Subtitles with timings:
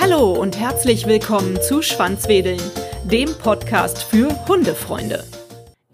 [0.00, 2.60] Hallo und herzlich willkommen zu Schwanzwedeln,
[3.04, 5.24] dem Podcast für Hundefreunde.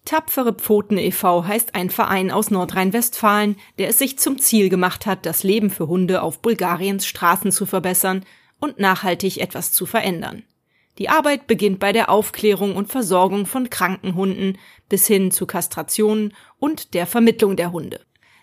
[0.05, 1.45] Tapfere Pfoten e.V.
[1.45, 5.87] heißt ein Verein aus Nordrhein-Westfalen, der es sich zum Ziel gemacht hat, das Leben für
[5.87, 8.25] Hunde auf Bulgariens Straßen zu verbessern
[8.59, 10.43] und nachhaltig etwas zu verändern.
[10.97, 14.57] Die Arbeit beginnt bei der Aufklärung und Versorgung von kranken Hunden
[14.89, 18.01] bis hin zu Kastrationen und der Vermittlung der Hunde.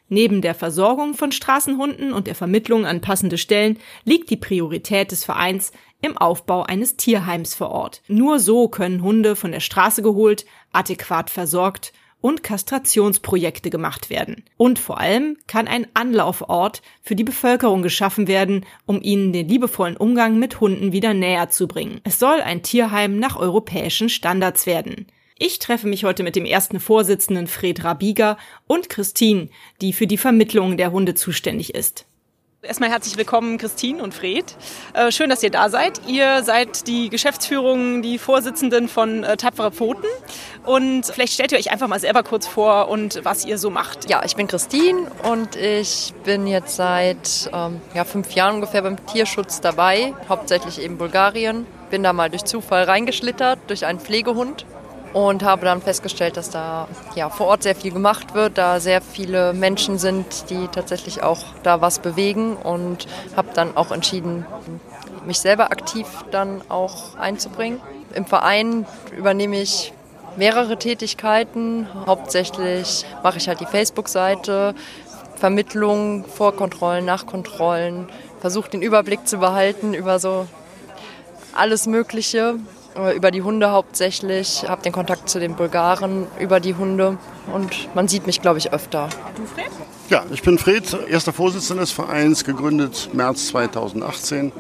[0.09, 5.25] Neben der Versorgung von Straßenhunden und der Vermittlung an passende Stellen liegt die Priorität des
[5.25, 5.73] Vereins
[6.03, 8.03] im Aufbau eines Tierheims vor Ort.
[8.07, 11.93] Nur so können Hunde von der Straße geholt, adäquat versorgt
[12.25, 14.45] und Kastrationsprojekte gemacht werden.
[14.57, 19.99] Und vor allem kann ein Anlaufort für die Bevölkerung geschaffen werden, um ihnen den liebevollen
[19.99, 22.01] Umgang mit Hunden wieder näher zu bringen.
[22.03, 25.07] Es soll ein Tierheim nach europäischen Standards werden.
[25.39, 29.51] Ich treffe mich heute mit dem ersten Vorsitzenden Fred Rabiger und Christine,
[29.83, 32.07] die für die Vermittlung der Hunde zuständig ist.
[32.65, 34.57] Erstmal herzlich willkommen, Christine und Fred.
[34.95, 36.01] Äh, schön, dass ihr da seid.
[36.07, 40.07] Ihr seid die Geschäftsführung, die Vorsitzenden von äh, Tapfere Pfoten.
[40.65, 44.09] Und vielleicht stellt ihr euch einfach mal selber kurz vor und was ihr so macht.
[44.09, 49.05] Ja, ich bin Christine und ich bin jetzt seit ähm, ja, fünf Jahren ungefähr beim
[49.07, 51.67] Tierschutz dabei, hauptsächlich eben Bulgarien.
[51.91, 54.65] Bin da mal durch Zufall reingeschlittert, durch einen Pflegehund
[55.15, 59.01] und habe dann festgestellt, dass da ja, vor Ort sehr viel gemacht wird, da sehr
[59.01, 64.45] viele Menschen sind, die tatsächlich auch da was bewegen und habe dann auch entschieden,
[65.25, 67.81] mich selber aktiv dann auch einzubringen.
[68.13, 69.93] Im Verein übernehme ich
[70.37, 71.87] mehrere Tätigkeiten.
[72.07, 74.75] Hauptsächlich mache ich halt die Facebook-Seite,
[75.37, 78.09] Vermittlung, Vorkontrollen, Nachkontrollen,
[78.41, 80.47] versuche den Überblick zu behalten über so
[81.55, 82.57] alles Mögliche
[83.17, 87.19] über die Hunde hauptsächlich, habe den Kontakt zu den Bulgaren über die Hunde
[87.53, 89.09] und man sieht mich, glaube ich, öfter.
[89.37, 89.71] Du, Fred?
[90.11, 94.53] Ja, ich bin Fred, erster Vorsitzender des Vereins, gegründet März 2018.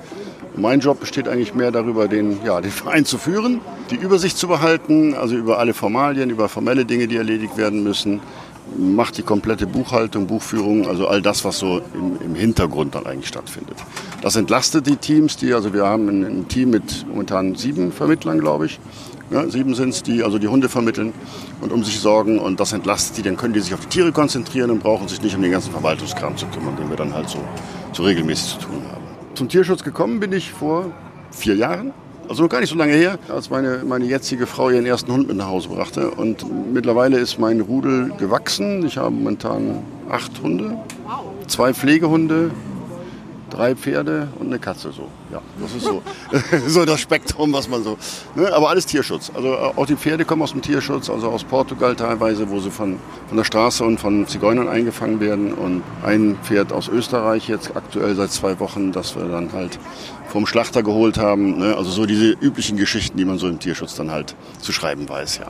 [0.57, 4.49] Mein Job besteht eigentlich mehr darüber, den, ja, den Verein zu führen, die Übersicht zu
[4.49, 8.21] behalten, also über alle Formalien, über formelle Dinge, die erledigt werden müssen,
[8.79, 13.29] macht die komplette Buchhaltung, Buchführung, also all das, was so im, im, Hintergrund dann eigentlich
[13.29, 13.77] stattfindet.
[14.25, 18.65] Das entlastet die Teams, die, also wir haben ein, Team mit momentan sieben Vermittlern, glaube
[18.65, 18.81] ich.
[19.31, 21.13] Ja, sieben sind es, die also die Hunde vermitteln
[21.61, 24.13] und um sich sorgen und das entlastet die, dann können die sich auf die Tiere
[24.13, 27.29] konzentrieren und brauchen sich nicht um den ganzen Verwaltungskram zu kümmern, den wir dann halt
[27.29, 27.39] so,
[27.93, 29.03] so regelmäßig zu tun haben.
[29.35, 30.91] Zum Tierschutz gekommen bin ich vor
[31.31, 31.93] vier Jahren
[32.27, 35.29] also noch gar nicht so lange her, als meine, meine jetzige Frau ihren ersten Hund
[35.29, 36.11] mit nach Hause brachte.
[36.11, 38.87] Und mittlerweile ist mein Rudel gewachsen.
[38.87, 40.79] Ich habe momentan acht Hunde,
[41.47, 42.51] zwei Pflegehunde,
[43.55, 44.93] drei Pferde und eine Katze.
[44.93, 46.03] So, ja, das ist so,
[46.67, 47.97] so das Spektrum, was man so.
[48.35, 48.53] Ne?
[48.53, 49.31] Aber alles Tierschutz.
[49.35, 52.71] Also äh, auch die Pferde kommen aus dem Tierschutz, also aus Portugal teilweise, wo sie
[52.71, 52.99] von,
[53.29, 55.55] von der Straße und von Zigeunern eingefangen werden.
[55.55, 59.79] Und ein Pferd aus Österreich jetzt aktuell seit zwei Wochen, das wir dann halt
[60.29, 61.59] vom Schlachter geholt haben.
[61.59, 61.77] Ne?
[61.77, 65.39] Also so diese üblichen Geschichten, die man so im Tierschutz dann halt zu schreiben weiß,
[65.39, 65.47] ja.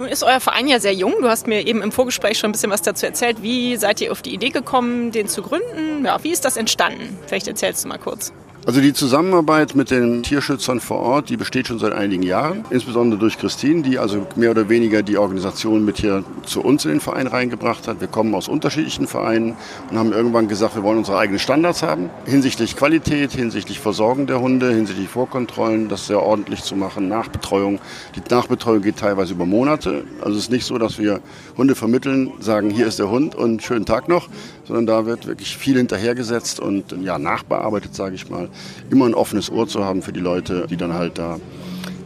[0.00, 1.12] Nun ist euer Verein ja sehr jung.
[1.20, 3.42] Du hast mir eben im Vorgespräch schon ein bisschen was dazu erzählt.
[3.42, 6.06] Wie seid ihr auf die Idee gekommen, den zu gründen?
[6.06, 7.18] Ja, wie ist das entstanden?
[7.26, 8.32] Vielleicht erzählst du mal kurz.
[8.66, 13.18] Also die Zusammenarbeit mit den Tierschützern vor Ort, die besteht schon seit einigen Jahren, insbesondere
[13.18, 17.00] durch Christine, die also mehr oder weniger die Organisation mit hier zu uns in den
[17.00, 18.02] Verein reingebracht hat.
[18.02, 19.56] Wir kommen aus unterschiedlichen Vereinen
[19.90, 24.42] und haben irgendwann gesagt, wir wollen unsere eigenen Standards haben, hinsichtlich Qualität, hinsichtlich Versorgung der
[24.42, 27.78] Hunde, hinsichtlich Vorkontrollen, das sehr ordentlich zu machen, Nachbetreuung.
[28.14, 30.04] Die Nachbetreuung geht teilweise über Monate.
[30.20, 31.20] Also es ist nicht so, dass wir
[31.56, 34.28] Hunde vermitteln, sagen, hier ist der Hund und schönen Tag noch,
[34.70, 38.48] sondern da wird wirklich viel hinterhergesetzt und ja, nachbearbeitet, sage ich mal.
[38.88, 41.40] Immer ein offenes Ohr zu haben für die Leute, die dann halt da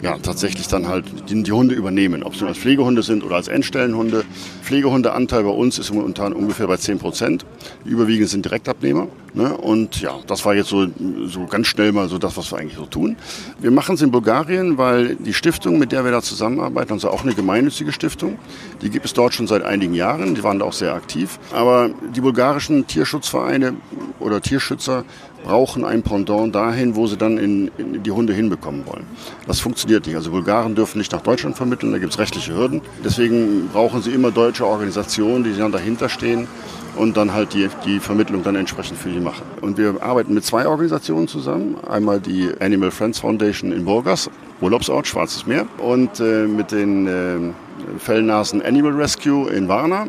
[0.05, 2.23] ja, tatsächlich dann halt die, die, Hunde übernehmen.
[2.25, 4.25] Ob es nun als Pflegehunde sind oder als Endstellenhunde.
[4.63, 7.47] Pflegehundeanteil bei uns ist momentan ungefähr bei 10 Prozent.
[7.87, 9.09] Überwiegend sind Direktabnehmer.
[9.33, 9.57] Ne?
[9.57, 10.87] Und ja, das war jetzt so,
[11.25, 13.17] so ganz schnell mal so das, was wir eigentlich so tun.
[13.59, 17.23] Wir machen es in Bulgarien, weil die Stiftung, mit der wir da zusammenarbeiten, also auch
[17.23, 18.39] eine gemeinnützige Stiftung,
[18.83, 20.35] die gibt es dort schon seit einigen Jahren.
[20.35, 21.39] Die waren da auch sehr aktiv.
[21.51, 23.73] Aber die bulgarischen Tierschutzvereine
[24.21, 25.05] oder Tierschützer
[25.45, 29.05] brauchen ein Pendant dahin, wo sie dann in, in die Hunde hinbekommen wollen.
[29.47, 30.17] Das funktioniert nicht.
[30.17, 32.81] Also Bulgaren dürfen nicht nach Deutschland vermitteln, da gibt es rechtliche Hürden.
[33.05, 36.49] Deswegen brauchen sie immer deutsche Organisationen, die dann dahinter stehen
[36.97, 39.43] und dann halt die, die Vermittlung dann entsprechend für die machen.
[39.61, 41.77] Und wir arbeiten mit zwei Organisationen zusammen.
[41.89, 44.31] Einmal die Animal Friends Foundation in Burgas,
[44.61, 50.07] Urlaubsort, Schwarzes Meer, und äh, mit den äh, Fellnasen Animal Rescue in Varna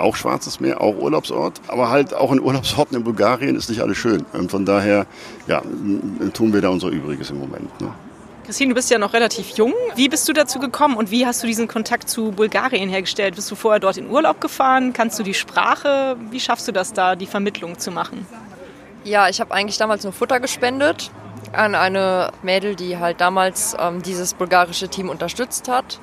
[0.00, 1.60] auch Schwarzes Meer, auch Urlaubsort.
[1.68, 4.24] Aber halt auch in Urlaubsorten in Bulgarien ist nicht alles schön.
[4.32, 5.06] Und von daher
[5.46, 5.62] ja,
[6.32, 7.80] tun wir da unser Übriges im Moment.
[7.80, 7.92] Ne?
[8.44, 9.74] Christine, du bist ja noch relativ jung.
[9.94, 13.36] Wie bist du dazu gekommen und wie hast du diesen Kontakt zu Bulgarien hergestellt?
[13.36, 14.92] Bist du vorher dort in Urlaub gefahren?
[14.92, 16.16] Kannst du die Sprache?
[16.30, 18.26] Wie schaffst du das da, die Vermittlung zu machen?
[19.04, 21.10] Ja, ich habe eigentlich damals nur Futter gespendet
[21.52, 26.00] an eine Mädel, die halt damals ähm, dieses bulgarische Team unterstützt hat.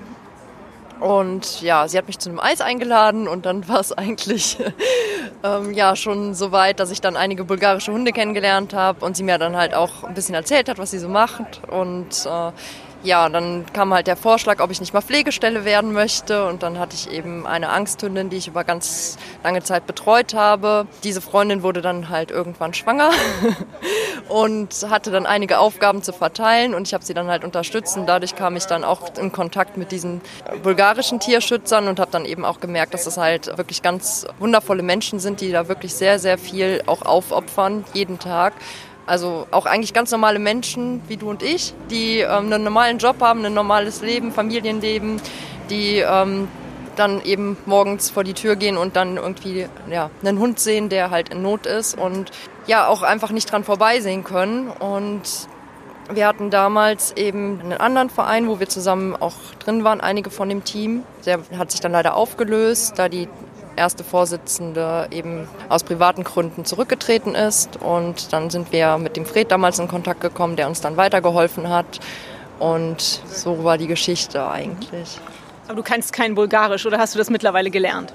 [1.00, 4.58] Und ja, sie hat mich zu einem Eis eingeladen und dann war es eigentlich
[5.44, 9.24] ähm, ja schon so weit, dass ich dann einige bulgarische Hunde kennengelernt habe und sie
[9.24, 11.62] mir dann halt auch ein bisschen erzählt hat, was sie so macht.
[11.70, 12.52] Und äh,
[13.04, 16.46] ja, dann kam halt der Vorschlag, ob ich nicht mal Pflegestelle werden möchte.
[16.48, 20.88] Und dann hatte ich eben eine Angsthündin, die ich über ganz lange Zeit betreut habe.
[21.04, 23.12] Diese Freundin wurde dann halt irgendwann schwanger
[24.30, 26.74] und hatte dann einige Aufgaben zu verteilen.
[26.74, 27.98] Und ich habe sie dann halt unterstützt.
[27.98, 30.22] Und dadurch kam ich dann auch in Kontakt mit diesen
[30.64, 35.20] bulgarischen Tierschützern und habe dann eben auch gemerkt, dass es halt wirklich ganz wundervolle Menschen
[35.20, 38.54] sind, die da wirklich sehr, sehr viel auch aufopfern, jeden Tag.
[39.08, 43.22] Also auch eigentlich ganz normale Menschen wie du und ich, die ähm, einen normalen Job
[43.22, 45.22] haben, ein normales Leben, Familienleben,
[45.70, 46.50] die ähm,
[46.98, 51.10] dann eben morgens vor die Tür gehen und dann irgendwie ja, einen Hund sehen, der
[51.10, 52.32] halt in Not ist und
[52.66, 54.70] ja auch einfach nicht dran vorbeisehen können.
[54.70, 55.22] Und
[56.12, 60.50] wir hatten damals eben einen anderen Verein, wo wir zusammen auch drin waren, einige von
[60.50, 61.04] dem Team.
[61.26, 63.30] Der hat sich dann leider aufgelöst, da die
[63.78, 67.78] erste Vorsitzende eben aus privaten Gründen zurückgetreten ist.
[67.78, 71.70] Und dann sind wir mit dem Fred damals in Kontakt gekommen, der uns dann weitergeholfen
[71.70, 72.00] hat.
[72.60, 75.20] Und so war die Geschichte eigentlich.
[75.68, 78.12] Aber du kannst kein Bulgarisch oder hast du das mittlerweile gelernt?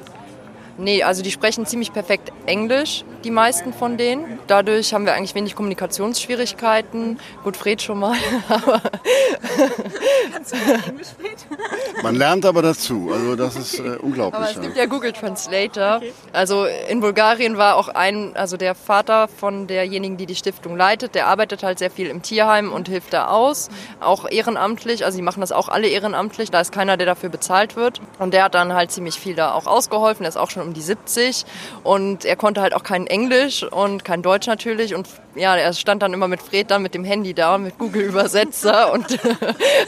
[0.78, 4.38] Nee, also die sprechen ziemlich perfekt Englisch, die meisten von denen.
[4.46, 7.19] Dadurch haben wir eigentlich wenig Kommunikationsschwierigkeiten.
[7.44, 8.16] Gut, Fred schon mal.
[10.32, 12.02] Kannst du Englisch, Fred?
[12.02, 14.40] Man lernt aber dazu, also das ist äh, unglaublich.
[14.40, 15.96] Aber es gibt ja Google Translator.
[15.96, 16.12] Okay.
[16.32, 21.14] Also in Bulgarien war auch ein, also der Vater von derjenigen, die die Stiftung leitet,
[21.14, 23.68] der arbeitet halt sehr viel im Tierheim und hilft da aus,
[24.00, 25.04] auch ehrenamtlich.
[25.04, 28.00] Also die machen das auch alle ehrenamtlich, da ist keiner, der dafür bezahlt wird.
[28.18, 30.80] Und der hat dann halt ziemlich viel da auch ausgeholfen, der ist auch schon die
[30.80, 31.44] 70
[31.82, 36.02] und er konnte halt auch kein Englisch und kein Deutsch natürlich und ja, er stand
[36.02, 39.06] dann immer mit Fred dann mit dem Handy da, mit Google Übersetzer und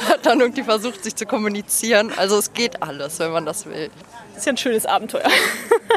[0.08, 2.12] hat dann irgendwie versucht, sich zu kommunizieren.
[2.16, 3.90] Also es geht alles, wenn man das will.
[4.30, 5.28] Das ist ja ein schönes Abenteuer.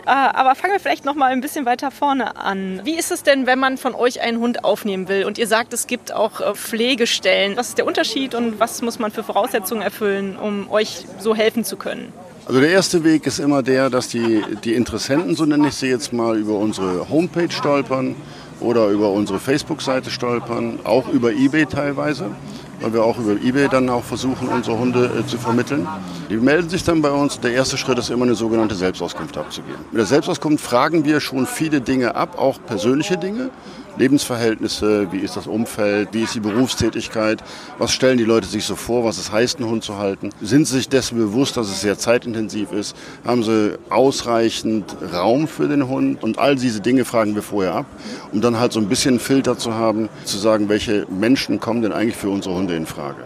[0.06, 2.80] Ah, aber fangen wir vielleicht noch mal ein bisschen weiter vorne an.
[2.86, 5.74] Wie ist es denn, wenn man von euch einen Hund aufnehmen will und ihr sagt,
[5.74, 7.58] es gibt auch äh, Pflegestellen?
[7.58, 11.66] Was ist der Unterschied und was muss man für Voraussetzungen erfüllen, um euch so helfen
[11.66, 12.14] zu können?
[12.48, 15.88] Also der erste Weg ist immer der, dass die, die Interessenten, so nenne ich sie
[15.88, 18.16] jetzt mal, über unsere Homepage stolpern
[18.62, 22.32] oder über unsere Facebook-Seite stolpern, auch über eBay teilweise,
[22.80, 25.86] weil wir auch über eBay dann auch versuchen, unsere Hunde äh, zu vermitteln.
[26.30, 27.38] Die melden sich dann bei uns.
[27.42, 29.82] Der erste Schritt ist immer eine sogenannte Selbstauskunft abzugeben.
[29.92, 33.50] Mit der Selbstauskunft fragen wir schon viele Dinge ab, auch persönliche Dinge.
[33.98, 37.44] Lebensverhältnisse, wie ist das Umfeld, wie ist die Berufstätigkeit,
[37.78, 40.30] was stellen die Leute sich so vor, was es heißt, einen Hund zu halten.
[40.42, 42.96] Sind sie sich dessen bewusst, dass es sehr zeitintensiv ist?
[43.26, 46.24] Haben sie ausreichend Raum für den Hund?
[46.24, 47.86] Und all diese Dinge fragen wir vorher ab,
[48.32, 51.82] um dann halt so ein bisschen einen Filter zu haben, zu sagen, welche Menschen kommen
[51.82, 53.24] denn eigentlich für unsere Hunde in Frage.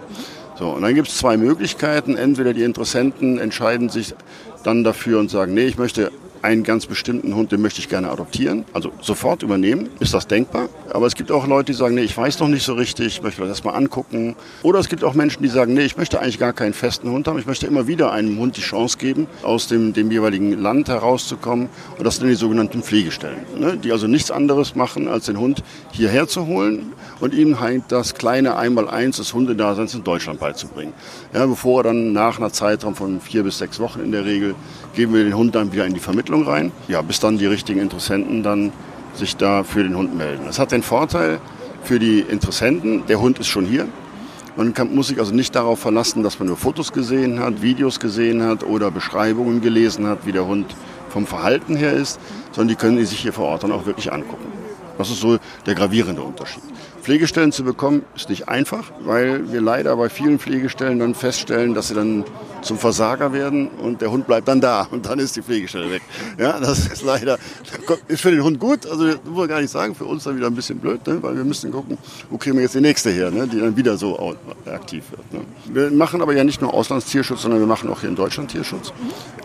[0.58, 2.16] So, und dann gibt es zwei Möglichkeiten.
[2.16, 4.14] Entweder die Interessenten entscheiden sich
[4.64, 8.10] dann dafür und sagen, nee, ich möchte einen ganz bestimmten Hund, den möchte ich gerne
[8.10, 10.70] adoptieren, also sofort übernehmen, ist das denkbar.
[10.92, 13.22] Aber es gibt auch Leute, die sagen, nee, ich weiß noch nicht so richtig, ich
[13.22, 14.36] möchte das erstmal angucken.
[14.64, 17.28] Oder es gibt auch Menschen, die sagen, nee, ich möchte eigentlich gar keinen festen Hund
[17.28, 20.90] haben, ich möchte immer wieder einem Hund die Chance geben, aus dem, dem jeweiligen Land
[20.90, 21.70] herauszukommen.
[21.98, 23.78] Und das sind die sogenannten Pflegestellen, ne?
[23.78, 28.16] die also nichts anderes machen, als den Hund hierher zu holen und ihm halt das
[28.16, 30.94] kleine Einmaleins des Hundedaseins in Deutschland beizubringen.
[31.34, 34.56] Ja, bevor er dann nach einer Zeitraum von vier bis sechs Wochen in der Regel,
[34.96, 37.46] geben wir den Hund dann wieder in die Vermittlung Entwicklung rein, ja, bis dann die
[37.46, 38.72] richtigen Interessenten dann
[39.14, 40.44] sich da für den Hund melden.
[40.46, 41.40] Das hat den Vorteil
[41.84, 43.88] für die Interessenten, der Hund ist schon hier.
[44.56, 48.00] Man kann, muss sich also nicht darauf verlassen, dass man nur Fotos gesehen hat, Videos
[48.00, 50.74] gesehen hat oder Beschreibungen gelesen hat, wie der Hund
[51.10, 52.20] vom Verhalten her ist,
[52.52, 54.48] sondern die können sich hier vor Ort dann auch wirklich angucken.
[54.98, 56.64] Das ist so der gravierende Unterschied.
[57.02, 61.90] Pflegestellen zu bekommen ist nicht einfach, weil wir leider bei vielen Pflegestellen dann feststellen, dass
[61.90, 62.24] sie dann
[62.62, 66.02] zum Versager werden und der Hund bleibt dann da und dann ist die Pflegestelle weg.
[66.38, 67.38] Ja, das ist leider,
[68.08, 70.36] ist für den Hund gut, also das muss man gar nicht sagen, für uns dann
[70.36, 71.22] wieder ein bisschen blöd, ne?
[71.22, 71.98] weil wir müssen gucken,
[72.30, 73.48] wo kriegen wir jetzt die nächste her, ne?
[73.48, 75.34] die dann wieder so aktiv wird.
[75.34, 75.42] Ne?
[75.74, 78.94] Wir machen aber ja nicht nur Auslandstierschutz, sondern wir machen auch hier in Deutschland Tierschutz.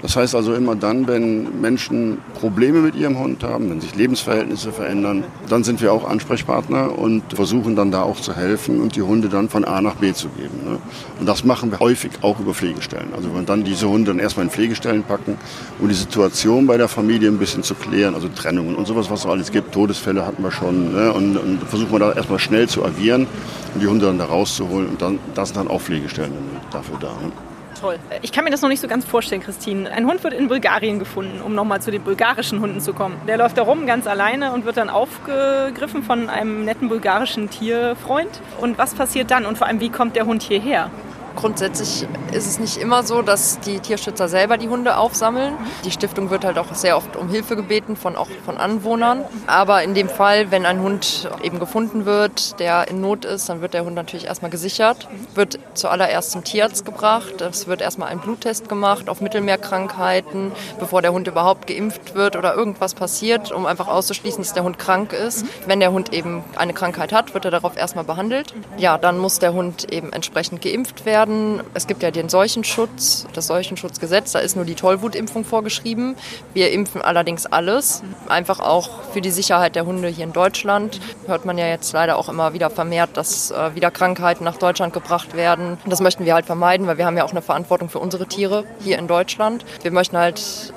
[0.02, 4.72] Das heißt also immer dann, wenn Menschen Probleme mit ihrem Hund haben, wenn sich Lebensverhältnisse
[4.72, 9.02] verändern, dann sind wir auch Ansprechpartner und versuchen dann da auch zu helfen und die
[9.02, 10.64] Hunde dann von A nach B zu geben.
[10.64, 10.78] Ne?
[11.18, 13.05] Und das machen wir häufig auch über Pflegestellen.
[13.06, 13.14] Pflegestellen.
[13.14, 15.38] Also wenn dann diese Hunde dann erstmal in Pflegestellen packen,
[15.78, 19.20] um die Situation bei der Familie ein bisschen zu klären, also Trennungen und sowas, was
[19.20, 19.72] es alles gibt.
[19.72, 20.92] Todesfälle hatten wir schon.
[20.92, 21.12] Ne?
[21.12, 23.26] Und, und versuchen wir da erstmal schnell zu agieren
[23.74, 24.88] und die Hunde dann da rauszuholen.
[24.88, 26.32] Und dann, das sind dann auch Pflegestellen
[26.70, 27.08] dafür da.
[27.08, 27.32] Ne?
[27.78, 27.98] Toll.
[28.22, 29.90] Ich kann mir das noch nicht so ganz vorstellen, Christine.
[29.90, 33.16] Ein Hund wird in Bulgarien gefunden, um nochmal zu den bulgarischen Hunden zu kommen.
[33.28, 38.40] Der läuft da rum ganz alleine und wird dann aufgegriffen von einem netten bulgarischen Tierfreund.
[38.62, 39.44] Und was passiert dann?
[39.44, 40.90] Und vor allem, wie kommt der Hund hierher?
[41.36, 45.52] Grundsätzlich ist es nicht immer so, dass die Tierschützer selber die Hunde aufsammeln.
[45.84, 49.22] Die Stiftung wird halt auch sehr oft um Hilfe gebeten von auch von Anwohnern.
[49.46, 53.60] Aber in dem Fall, wenn ein Hund eben gefunden wird, der in Not ist, dann
[53.60, 57.42] wird der Hund natürlich erstmal gesichert, wird zuallererst zum Tierarzt gebracht.
[57.42, 62.54] Es wird erstmal ein Bluttest gemacht auf Mittelmeerkrankheiten, bevor der Hund überhaupt geimpft wird oder
[62.54, 65.44] irgendwas passiert, um einfach auszuschließen, dass der Hund krank ist.
[65.66, 68.54] Wenn der Hund eben eine Krankheit hat, wird er darauf erstmal behandelt.
[68.78, 71.62] Ja, dann muss der Hund eben entsprechend geimpft werden werden.
[71.74, 76.16] Es gibt ja den Seuchenschutz, das Seuchenschutzgesetz, da ist nur die Tollwutimpfung vorgeschrieben.
[76.54, 81.00] Wir impfen allerdings alles, einfach auch für die Sicherheit der Hunde hier in Deutschland.
[81.26, 84.92] Hört man ja jetzt leider auch immer wieder vermehrt, dass äh, wieder Krankheiten nach Deutschland
[84.92, 85.78] gebracht werden.
[85.86, 88.64] Das möchten wir halt vermeiden, weil wir haben ja auch eine Verantwortung für unsere Tiere
[88.80, 89.64] hier in Deutschland.
[89.82, 90.72] Wir möchten halt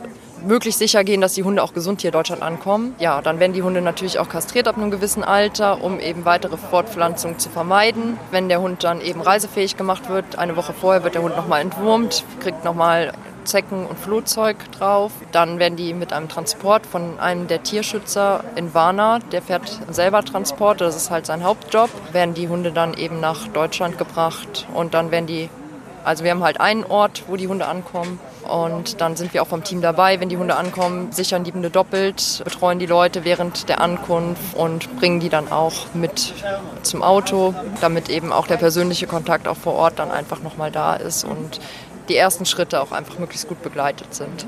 [0.46, 2.96] möglichst sicher gehen, dass die Hunde auch gesund hier in Deutschland ankommen.
[3.00, 6.58] Ja, dann werden die Hunde natürlich auch kastriert ab einem gewissen Alter, um eben weitere
[6.58, 8.18] Fortpflanzung zu vermeiden.
[8.32, 11.62] Wenn der Hund dann eben reisefähig gemacht wird, eine Woche vorher wird der Hund nochmal
[11.62, 13.14] entwurmt, kriegt nochmal
[13.50, 15.12] Zecken und Flohzeug drauf.
[15.32, 20.24] Dann werden die mit einem Transport von einem der Tierschützer in Warna, der fährt selber
[20.24, 24.94] Transport, das ist halt sein Hauptjob, werden die Hunde dann eben nach Deutschland gebracht und
[24.94, 25.50] dann werden die,
[26.04, 29.48] also wir haben halt einen Ort, wo die Hunde ankommen und dann sind wir auch
[29.48, 33.70] vom Team dabei, wenn die Hunde ankommen, sichern die Hunde doppelt, betreuen die Leute während
[33.70, 36.34] der Ankunft und bringen die dann auch mit
[36.84, 40.96] zum Auto, damit eben auch der persönliche Kontakt auch vor Ort dann einfach nochmal da
[40.96, 41.60] ist und
[42.08, 44.48] die ersten Schritte auch einfach möglichst gut begleitet sind.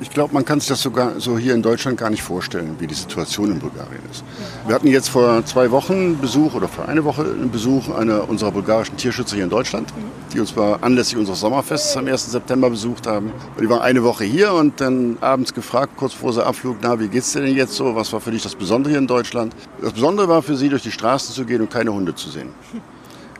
[0.00, 2.86] Ich glaube, man kann sich das sogar so hier in Deutschland gar nicht vorstellen, wie
[2.86, 4.22] die Situation in Bulgarien ist.
[4.66, 8.52] Wir hatten jetzt vor zwei Wochen Besuch oder vor einer Woche einen Besuch einer unserer
[8.52, 9.92] bulgarischen Tierschützer hier in Deutschland,
[10.32, 12.30] die uns zwar anlässlich unseres Sommerfestes am 1.
[12.30, 13.32] September besucht haben.
[13.60, 17.08] Die waren eine Woche hier und dann abends gefragt, kurz vor sie Abflug, na, wie
[17.08, 17.96] geht's dir denn jetzt so?
[17.96, 19.54] Was war für dich das Besondere hier in Deutschland?
[19.82, 22.50] Das Besondere war für sie, durch die Straßen zu gehen und keine Hunde zu sehen.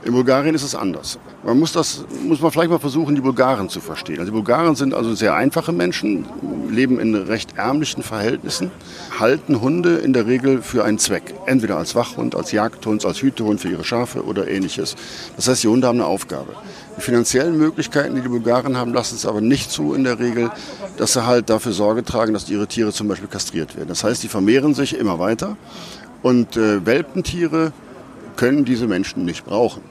[0.04, 1.18] In Bulgarien ist es anders.
[1.44, 4.20] Man muss das, muss man vielleicht mal versuchen, die Bulgaren zu verstehen.
[4.20, 6.24] Also die Bulgaren sind also sehr einfache Menschen,
[6.70, 8.70] leben in recht ärmlichen Verhältnissen,
[9.18, 11.34] halten Hunde in der Regel für einen Zweck.
[11.46, 14.94] Entweder als Wachhund, als Jagdhund, als Hütehund für ihre Schafe oder ähnliches.
[15.36, 16.54] Das heißt, die Hunde haben eine Aufgabe.
[16.96, 20.50] Die finanziellen Möglichkeiten, die die Bulgaren haben, lassen es aber nicht zu in der Regel,
[20.96, 23.88] dass sie halt dafür Sorge tragen, dass ihre Tiere zum Beispiel kastriert werden.
[23.88, 25.56] Das heißt, die vermehren sich immer weiter
[26.22, 27.72] und äh, Welpentiere
[28.38, 29.82] können diese Menschen nicht brauchen.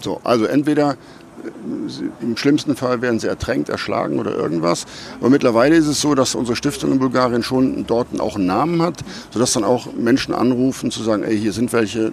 [0.00, 4.86] So, also entweder äh, im schlimmsten Fall werden sie ertränkt, erschlagen oder irgendwas.
[5.20, 8.80] Aber mittlerweile ist es so, dass unsere Stiftung in Bulgarien schon dort auch einen Namen
[8.80, 12.10] hat, sodass dann auch Menschen anrufen, zu sagen, ey, hier sind welche,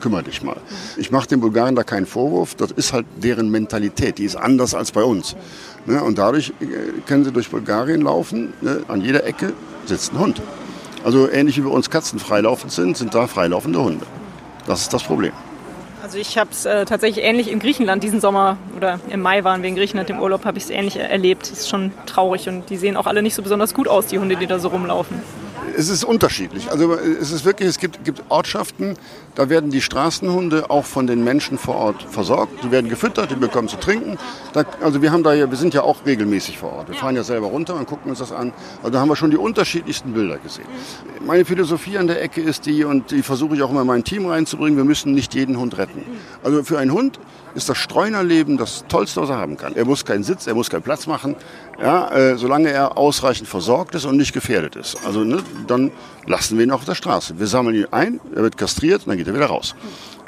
[0.00, 0.56] kümmere dich mal.
[0.98, 4.74] Ich mache den Bulgaren da keinen Vorwurf, das ist halt deren Mentalität, die ist anders
[4.74, 5.36] als bei uns.
[5.86, 9.54] Ne, und dadurch äh, können sie durch Bulgarien laufen, ne, an jeder Ecke
[9.86, 10.42] sitzt ein Hund.
[11.02, 14.04] Also ähnlich wie bei uns Katzen freilaufend sind, sind da freilaufende Hunde.
[14.68, 15.32] Das ist das Problem.
[16.02, 19.62] Also ich habe es äh, tatsächlich ähnlich in Griechenland diesen Sommer oder im Mai waren
[19.62, 21.44] wir in Griechenland im Urlaub, habe ich es ähnlich erlebt.
[21.44, 24.18] Es ist schon traurig und die sehen auch alle nicht so besonders gut aus, die
[24.18, 25.22] Hunde, die da so rumlaufen
[25.76, 26.70] es ist unterschiedlich.
[26.70, 28.96] Also es ist wirklich, es gibt, gibt Ortschaften,
[29.34, 32.64] da werden die Straßenhunde auch von den Menschen vor Ort versorgt.
[32.64, 34.18] Die werden gefüttert, die bekommen zu trinken.
[34.52, 36.88] Da, also wir haben da ja, wir sind ja auch regelmäßig vor Ort.
[36.88, 38.52] Wir fahren ja selber runter und gucken uns das an.
[38.78, 40.66] Also da haben wir schon die unterschiedlichsten Bilder gesehen.
[41.24, 44.04] Meine Philosophie an der Ecke ist die, und die versuche ich auch immer in mein
[44.04, 46.02] Team reinzubringen, wir müssen nicht jeden Hund retten.
[46.42, 47.18] Also für einen Hund
[47.54, 49.74] ist das Streunerleben das Tollste, was er haben kann.
[49.74, 51.36] Er muss keinen Sitz, er muss keinen Platz machen,
[51.80, 54.96] ja, äh, solange er ausreichend versorgt ist und nicht gefährdet ist.
[55.04, 55.90] Also ne, dann
[56.26, 57.38] lassen wir ihn auf der Straße.
[57.38, 59.74] Wir sammeln ihn ein, er wird kastriert dann geht er wieder raus.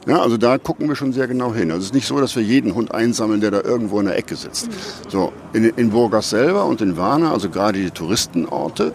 [0.07, 1.71] Ja, also da gucken wir schon sehr genau hin.
[1.71, 4.17] Also es ist nicht so, dass wir jeden Hund einsammeln, der da irgendwo in der
[4.17, 4.71] Ecke sitzt.
[5.09, 8.95] So, in, in Burgas selber und in Warna, also gerade die Touristenorte,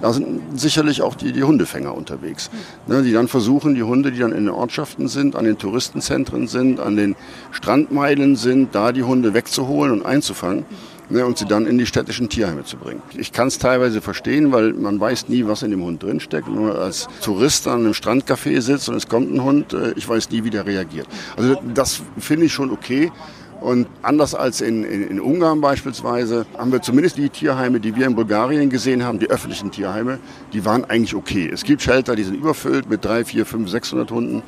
[0.00, 2.50] da sind sicherlich auch die, die Hundefänger unterwegs,
[2.86, 6.48] ne, die dann versuchen, die Hunde, die dann in den Ortschaften sind, an den Touristenzentren
[6.48, 7.16] sind, an den
[7.50, 10.64] Strandmeilen sind, da die Hunde wegzuholen und einzufangen
[11.10, 13.02] ne, und sie dann in die städtischen Tierheime zu bringen.
[13.16, 16.46] Ich kann es teilweise verstehen, weil man weiß nie, was in dem Hund drinsteckt.
[16.46, 20.08] Wenn man als Tourist an einem Strandcafé sitzt und es kommt ein Hund, äh, ich
[20.08, 21.06] weiß nie, wie der reagiert.
[21.36, 23.12] Also das finde ich schon okay.
[23.60, 28.06] Und anders als in, in, in, Ungarn beispielsweise, haben wir zumindest die Tierheime, die wir
[28.06, 30.18] in Bulgarien gesehen haben, die öffentlichen Tierheime,
[30.52, 31.50] die waren eigentlich okay.
[31.52, 34.42] Es gibt Shelter, die sind überfüllt mit drei, vier, fünf, 600 Hunden.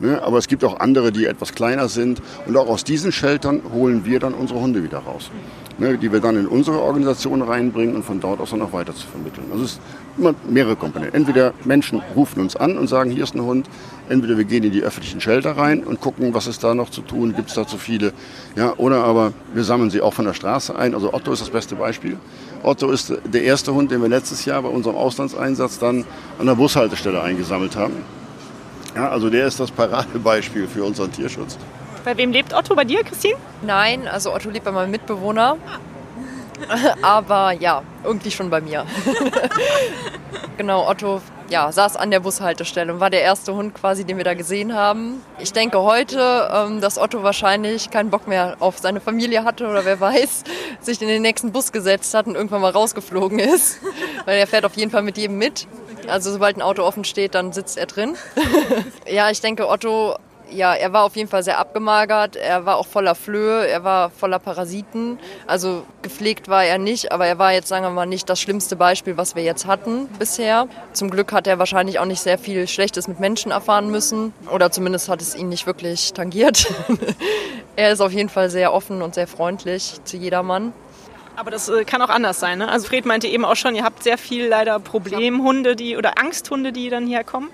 [0.00, 0.22] Ne?
[0.22, 2.20] Aber es gibt auch andere, die etwas kleiner sind.
[2.46, 5.30] Und auch aus diesen Sheltern holen wir dann unsere Hunde wieder raus.
[5.78, 5.96] Ne?
[5.96, 9.06] Die wir dann in unsere Organisation reinbringen und von dort aus dann auch weiter zu
[9.06, 9.46] vermitteln.
[9.50, 9.80] Also es ist
[10.18, 11.14] immer mehrere Komponenten.
[11.14, 13.68] Entweder Menschen rufen uns an und sagen, hier ist ein Hund.
[14.08, 17.02] Entweder wir gehen in die öffentlichen Shelter rein und gucken, was ist da noch zu
[17.02, 18.12] tun, gibt es da zu viele.
[18.56, 20.94] Ja, oder aber wir sammeln sie auch von der Straße ein.
[20.94, 22.16] Also Otto ist das beste Beispiel.
[22.62, 26.04] Otto ist der erste Hund, den wir letztes Jahr bei unserem Auslandseinsatz dann
[26.38, 27.94] an der Bushaltestelle eingesammelt haben.
[28.94, 31.56] Ja, also der ist das Paradebeispiel für unseren Tierschutz.
[32.04, 32.74] Bei wem lebt Otto?
[32.74, 33.34] Bei dir, Christine?
[33.62, 35.56] Nein, also Otto lebt bei meinem Mitbewohner.
[37.02, 38.86] Aber ja, irgendwie schon bei mir.
[40.56, 44.24] genau, Otto ja, saß an der Bushaltestelle und war der erste Hund quasi, den wir
[44.24, 45.22] da gesehen haben.
[45.38, 49.84] Ich denke heute, ähm, dass Otto wahrscheinlich keinen Bock mehr auf seine Familie hatte oder
[49.84, 50.44] wer weiß,
[50.80, 53.78] sich in den nächsten Bus gesetzt hat und irgendwann mal rausgeflogen ist.
[54.26, 55.66] Weil er fährt auf jeden Fall mit jedem mit.
[56.06, 58.16] Also sobald ein Auto offen steht, dann sitzt er drin.
[59.06, 60.16] ja, ich denke, Otto,
[60.50, 62.36] ja, er war auf jeden Fall sehr abgemagert.
[62.36, 65.18] Er war auch voller Flöhe, er war voller Parasiten.
[65.46, 68.76] Also gepflegt war er nicht, aber er war jetzt, sagen wir mal, nicht das schlimmste
[68.76, 70.68] Beispiel, was wir jetzt hatten bisher.
[70.92, 74.32] Zum Glück hat er wahrscheinlich auch nicht sehr viel Schlechtes mit Menschen erfahren müssen.
[74.52, 76.72] Oder zumindest hat es ihn nicht wirklich tangiert.
[77.76, 80.72] er ist auf jeden Fall sehr offen und sehr freundlich zu jedermann.
[81.36, 82.58] Aber das äh, kann auch anders sein.
[82.58, 82.68] Ne?
[82.68, 86.72] Also Fred meinte eben auch schon, ihr habt sehr viel leider Problemhunde, die oder Angsthunde,
[86.72, 87.50] die dann hierher kommen.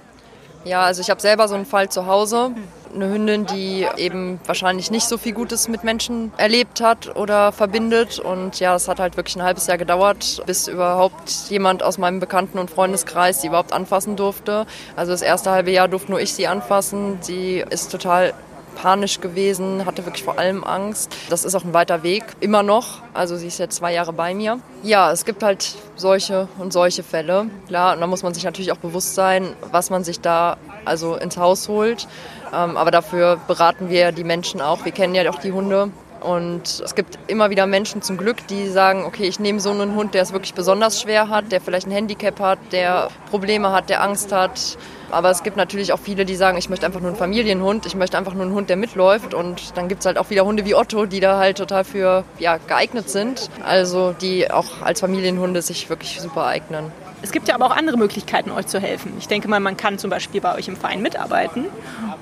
[0.64, 2.52] Ja, also ich habe selber so einen Fall zu Hause.
[2.94, 8.18] Eine Hündin, die eben wahrscheinlich nicht so viel Gutes mit Menschen erlebt hat oder verbindet.
[8.20, 12.20] Und ja, es hat halt wirklich ein halbes Jahr gedauert, bis überhaupt jemand aus meinem
[12.20, 14.64] Bekannten- und Freundeskreis sie überhaupt anfassen durfte.
[14.96, 17.18] Also das erste halbe Jahr durfte nur ich sie anfassen.
[17.20, 18.32] Sie ist total
[18.74, 21.14] panisch gewesen, hatte wirklich vor allem Angst.
[21.30, 23.00] Das ist auch ein weiter Weg, immer noch.
[23.12, 24.60] Also sie ist jetzt zwei Jahre bei mir.
[24.82, 27.46] Ja, es gibt halt solche und solche Fälle.
[27.68, 31.16] Klar, und da muss man sich natürlich auch bewusst sein, was man sich da also
[31.16, 32.06] ins Haus holt.
[32.52, 34.84] Ähm, aber dafür beraten wir die Menschen auch.
[34.84, 35.90] Wir kennen ja auch die Hunde.
[36.24, 39.94] Und es gibt immer wieder Menschen zum Glück, die sagen, okay, ich nehme so einen
[39.94, 43.90] Hund, der es wirklich besonders schwer hat, der vielleicht ein Handicap hat, der Probleme hat,
[43.90, 44.78] der Angst hat.
[45.10, 47.94] Aber es gibt natürlich auch viele, die sagen, ich möchte einfach nur einen Familienhund, ich
[47.94, 49.34] möchte einfach nur einen Hund, der mitläuft.
[49.34, 52.24] Und dann gibt es halt auch wieder Hunde wie Otto, die da halt total für
[52.38, 53.50] ja, geeignet sind.
[53.62, 56.90] Also die auch als Familienhunde sich wirklich super eignen.
[57.20, 59.12] Es gibt ja aber auch andere Möglichkeiten, euch zu helfen.
[59.18, 61.66] Ich denke mal, man kann zum Beispiel bei euch im Verein mitarbeiten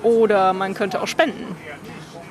[0.03, 1.55] oder man könnte auch spenden.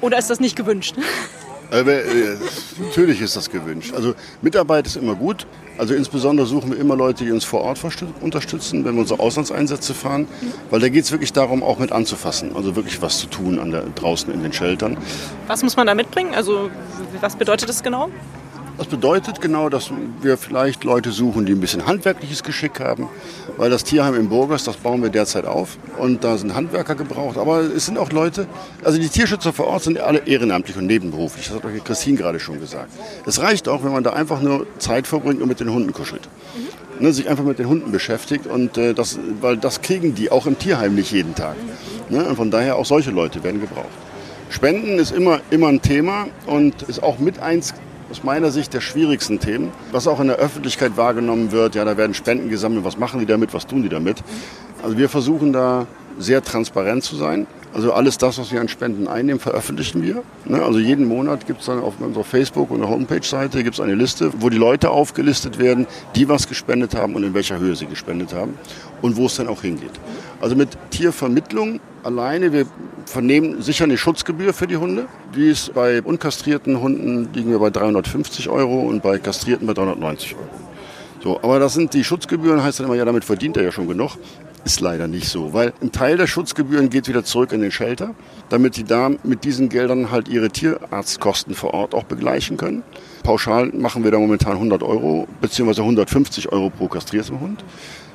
[0.02, 0.96] Oder ist das nicht gewünscht?
[1.72, 2.36] Aber, äh,
[2.78, 3.94] natürlich ist das gewünscht.
[3.94, 5.46] Also Mitarbeit ist immer gut.
[5.78, 7.80] Also insbesondere suchen wir immer Leute, die uns vor Ort
[8.20, 10.28] unterstützen, wenn wir unsere Auslandseinsätze fahren.
[10.70, 12.54] Weil da geht es wirklich darum, auch mit anzufassen.
[12.54, 14.98] Also wirklich was zu tun an der, draußen in den Sheltern.
[15.46, 16.34] Was muss man da mitbringen?
[16.34, 16.70] Also
[17.22, 18.10] was bedeutet das genau?
[18.78, 19.90] Das bedeutet genau, dass
[20.22, 23.08] wir vielleicht Leute suchen, die ein bisschen handwerkliches Geschick haben,
[23.56, 27.36] weil das Tierheim in Burgers, das bauen wir derzeit auf und da sind Handwerker gebraucht.
[27.36, 28.46] Aber es sind auch Leute,
[28.82, 31.48] also die Tierschützer vor Ort sind alle ehrenamtlich und nebenberuflich.
[31.48, 32.90] Das hat euch Christine gerade schon gesagt.
[33.26, 36.28] Es reicht auch, wenn man da einfach nur Zeit verbringt und mit den Hunden kuschelt.
[36.56, 37.04] Mhm.
[37.04, 40.46] Ne, sich einfach mit den Hunden beschäftigt und äh, das, weil das kriegen die auch
[40.46, 41.56] im Tierheim nicht jeden Tag.
[42.10, 43.88] Ne, und von daher auch solche Leute werden gebraucht.
[44.50, 47.74] Spenden ist immer, immer ein Thema und ist auch mit eins
[48.12, 51.74] aus meiner Sicht der schwierigsten Themen, was auch in der Öffentlichkeit wahrgenommen wird.
[51.74, 54.22] Ja, da werden Spenden gesammelt, was machen die damit, was tun die damit.
[54.82, 55.86] Also wir versuchen da
[56.18, 57.46] sehr transparent zu sein.
[57.72, 60.22] Also alles das, was wir an Spenden einnehmen, veröffentlichen wir.
[60.44, 64.30] Ne, also jeden Monat gibt es dann auf unserer Facebook- und Homepage-Seite gibt's eine Liste,
[64.40, 68.34] wo die Leute aufgelistet werden, die was gespendet haben und in welcher Höhe sie gespendet
[68.34, 68.58] haben
[69.02, 69.92] und wo es dann auch hingeht.
[70.40, 72.66] Also mit Tiervermittlung alleine, wir
[73.06, 75.06] vernehmen sicher eine Schutzgebühr für die Hunde.
[75.36, 80.36] Die ist bei unkastrierten Hunden liegen wir bei 350 Euro und bei kastrierten bei 390
[80.36, 80.46] Euro.
[81.22, 83.86] So, aber das sind die Schutzgebühren, heißt dann immer, ja, damit verdient er ja schon
[83.86, 84.16] genug.
[84.64, 88.14] Ist leider nicht so, weil ein Teil der Schutzgebühren geht wieder zurück in den Shelter,
[88.48, 92.84] damit die da mit diesen Geldern halt ihre Tierarztkosten vor Ort auch begleichen können.
[93.24, 97.64] Pauschal machen wir da momentan 100 Euro beziehungsweise 150 Euro pro kastrierten Hund.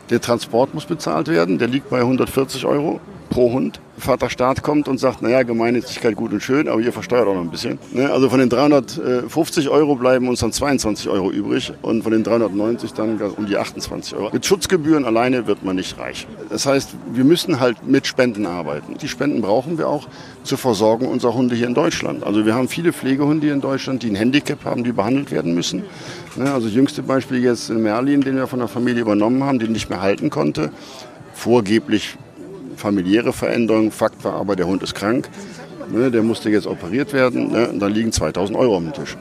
[0.09, 3.79] Der Transport muss bezahlt werden, der liegt bei 140 Euro pro Hund.
[3.97, 7.41] Vater Staat kommt und sagt, naja, Gemeinnützigkeit gut und schön, aber ihr versteuert auch noch
[7.41, 7.79] ein bisschen.
[7.91, 8.11] Ne?
[8.11, 12.93] Also von den 350 Euro bleiben uns dann 22 Euro übrig und von den 390
[12.93, 14.29] dann um die 28 Euro.
[14.31, 16.27] Mit Schutzgebühren alleine wird man nicht reich.
[16.49, 18.97] Das heißt, wir müssen halt mit Spenden arbeiten.
[18.99, 20.07] Die Spenden brauchen wir auch
[20.43, 22.23] zur Versorgung unserer Hunde hier in Deutschland.
[22.23, 25.55] Also wir haben viele Pflegehunde hier in Deutschland, die ein Handicap haben, die behandelt werden
[25.55, 25.83] müssen.
[26.35, 26.51] Ne?
[26.51, 29.71] Also das jüngste Beispiel jetzt in Merlin, den wir von der Familie übernommen haben, den
[29.71, 30.71] nicht mehr halten konnte.
[31.33, 32.17] Vorgeblich
[32.75, 33.91] familiäre Veränderung.
[33.91, 35.29] Fakt war aber, der Hund ist krank.
[35.89, 39.15] Ne, der musste jetzt operiert werden, ne, und da liegen 2000 Euro am Tisch.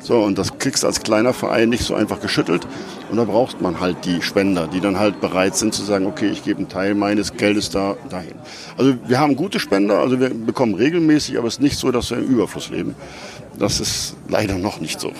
[0.00, 2.66] So, und das kriegst du als kleiner Verein nicht so einfach geschüttelt.
[3.10, 6.28] Und da braucht man halt die Spender, die dann halt bereit sind zu sagen, okay,
[6.28, 8.34] ich gebe einen Teil meines Geldes da dahin.
[8.76, 12.10] Also wir haben gute Spender, also wir bekommen regelmäßig, aber es ist nicht so, dass
[12.10, 12.94] wir im Überfluss leben.
[13.58, 15.12] Das ist leider noch nicht so.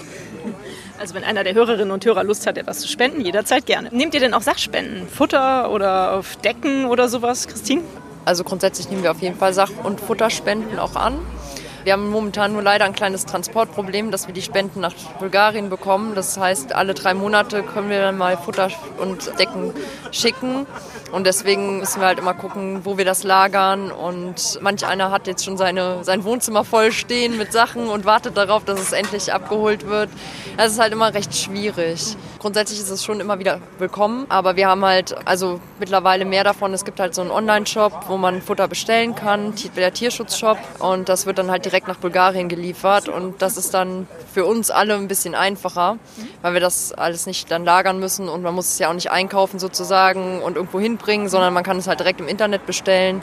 [1.00, 3.88] Also wenn einer der Hörerinnen und Hörer Lust hat, etwas zu spenden, jederzeit gerne.
[3.90, 5.08] Nehmt ihr denn auch Sachspenden?
[5.08, 7.80] Futter oder auf Decken oder sowas, Christine?
[8.26, 11.18] Also grundsätzlich nehmen wir auf jeden Fall Sach- und Futterspenden auch an.
[11.82, 16.14] Wir haben momentan nur leider ein kleines Transportproblem, dass wir die Spenden nach Bulgarien bekommen.
[16.14, 19.72] Das heißt, alle drei Monate können wir dann mal Futter und Decken
[20.10, 20.66] schicken.
[21.12, 23.90] Und deswegen müssen wir halt immer gucken, wo wir das lagern.
[23.90, 28.36] Und manch einer hat jetzt schon seine, sein Wohnzimmer voll stehen mit Sachen und wartet
[28.36, 30.10] darauf, dass es endlich abgeholt wird.
[30.56, 32.16] Das ist halt immer recht schwierig.
[32.38, 36.72] Grundsätzlich ist es schon immer wieder willkommen, aber wir haben halt also mittlerweile mehr davon.
[36.72, 40.58] Es gibt halt so einen Online-Shop, wo man Futter bestellen kann, der Tierschutzshop.
[40.78, 43.08] Und das wird dann halt direkt nach Bulgarien geliefert.
[43.08, 45.98] Und das ist dann für uns alle ein bisschen einfacher,
[46.42, 48.28] weil wir das alles nicht dann lagern müssen.
[48.28, 51.78] Und man muss es ja auch nicht einkaufen sozusagen und irgendwo hinbringen, sondern man kann
[51.78, 53.22] es halt direkt im Internet bestellen.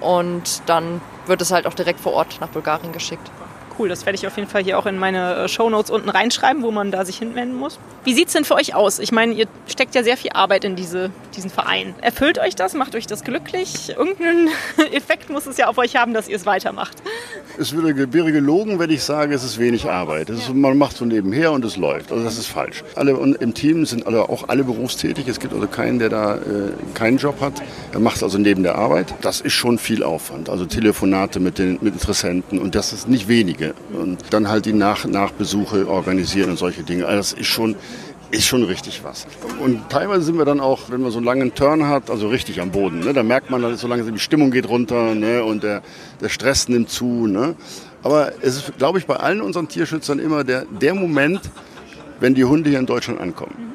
[0.00, 3.30] Und dann wird es halt auch direkt vor Ort nach Bulgarien geschickt
[3.78, 3.88] cool.
[3.88, 6.70] Das werde ich auf jeden Fall hier auch in meine äh, Shownotes unten reinschreiben, wo
[6.70, 7.78] man da sich hinwenden muss.
[8.04, 8.98] Wie sieht es denn für euch aus?
[8.98, 11.94] Ich meine, ihr steckt ja sehr viel Arbeit in diese, diesen Verein.
[12.00, 12.74] Erfüllt euch das?
[12.74, 13.90] Macht euch das glücklich?
[13.90, 14.48] Irgendeinen
[14.92, 16.96] Effekt muss es ja auf euch haben, dass ihr es weitermacht.
[17.58, 20.30] Es würde, wäre gelogen, wenn ich sage, es ist wenig Arbeit.
[20.30, 22.12] Ist, man macht so nebenher und es läuft.
[22.12, 22.84] Also das ist falsch.
[22.94, 25.28] Alle im Team sind alle, auch alle berufstätig.
[25.28, 26.40] Es gibt also keinen, der da äh,
[26.94, 27.54] keinen Job hat.
[27.92, 29.14] Er macht also neben der Arbeit.
[29.20, 30.48] Das ist schon viel Aufwand.
[30.48, 34.72] Also Telefonate mit den mit Interessenten und das ist nicht wenige und dann halt die
[34.72, 37.06] Nach Nachbesuche organisieren und solche Dinge.
[37.06, 37.76] Also das ist schon,
[38.30, 39.26] ist schon richtig was.
[39.60, 42.60] Und teilweise sind wir dann auch, wenn man so einen langen Turn hat, also richtig
[42.60, 43.00] am Boden.
[43.00, 43.12] Ne?
[43.12, 45.44] Da merkt man, dass so langsam die Stimmung geht runter ne?
[45.44, 45.82] und der,
[46.20, 47.26] der Stress nimmt zu.
[47.26, 47.54] Ne?
[48.02, 51.40] Aber es ist, glaube ich, bei allen unseren Tierschützern immer der, der Moment,
[52.20, 53.67] wenn die Hunde hier in Deutschland ankommen.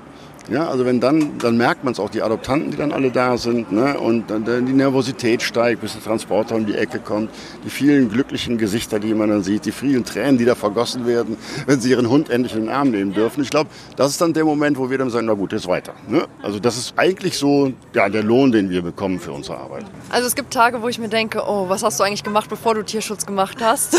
[0.53, 3.37] Ja, also wenn dann, dann merkt man es auch, die Adoptanten, die dann alle da
[3.37, 3.99] sind, ne?
[3.99, 7.31] und dann die Nervosität steigt, bis der Transporter um die Ecke kommt,
[7.65, 11.37] die vielen glücklichen Gesichter, die man dann sieht, die vielen Tränen, die da vergossen werden,
[11.65, 13.41] wenn sie ihren Hund endlich in den Arm nehmen dürfen.
[13.41, 15.95] Ich glaube, das ist dann der Moment, wo wir dann sagen, na gut, jetzt weiter.
[16.07, 16.27] Ne?
[16.43, 19.85] Also das ist eigentlich so ja, der Lohn, den wir bekommen für unsere Arbeit.
[20.11, 22.75] Also es gibt Tage, wo ich mir denke, oh, was hast du eigentlich gemacht, bevor
[22.75, 23.97] du Tierschutz gemacht hast?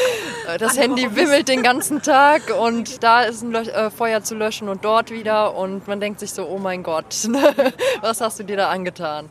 [0.58, 4.68] das Handy wimmelt den ganzen Tag und da ist ein Löch, äh, Feuer zu löschen
[4.68, 7.06] und dort wieder und man denkt sich so, oh mein Gott,
[8.00, 9.28] was hast du dir da angetan?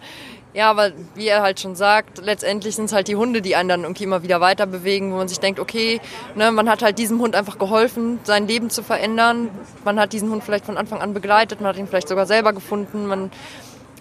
[0.56, 3.68] Ja, aber wie er halt schon sagt, letztendlich sind es halt die Hunde, die einen
[3.68, 6.00] dann irgendwie immer wieder weiter bewegen, wo man sich denkt, okay,
[6.36, 9.50] ne, man hat halt diesem Hund einfach geholfen, sein Leben zu verändern.
[9.84, 12.54] Man hat diesen Hund vielleicht von Anfang an begleitet, man hat ihn vielleicht sogar selber
[12.54, 13.32] gefunden, man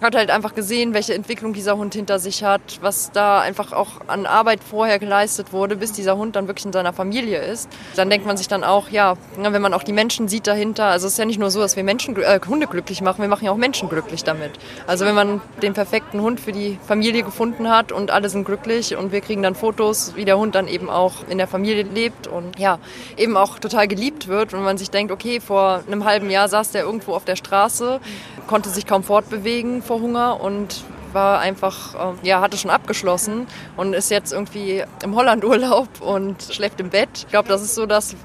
[0.01, 4.01] hat halt einfach gesehen, welche Entwicklung dieser Hund hinter sich hat, was da einfach auch
[4.07, 7.69] an Arbeit vorher geleistet wurde, bis dieser Hund dann wirklich in seiner Familie ist.
[7.95, 11.07] Dann denkt man sich dann auch, ja, wenn man auch die Menschen sieht dahinter, also
[11.07, 13.45] es ist ja nicht nur so, dass wir Menschen, äh, Hunde glücklich machen, wir machen
[13.45, 14.51] ja auch Menschen glücklich damit.
[14.87, 18.97] Also wenn man den perfekten Hund für die Familie gefunden hat und alle sind glücklich
[18.97, 22.27] und wir kriegen dann Fotos, wie der Hund dann eben auch in der Familie lebt
[22.27, 22.79] und ja,
[23.17, 26.71] eben auch total geliebt wird und man sich denkt, okay, vor einem halben Jahr saß
[26.71, 27.99] der irgendwo auf der Straße,
[28.47, 33.93] konnte sich kaum fortbewegen vor Hunger und war einfach, äh, ja, hatte schon abgeschlossen und
[33.93, 37.09] ist jetzt irgendwie im Hollandurlaub und schläft im Bett.
[37.15, 38.15] Ich glaube, das ist so das,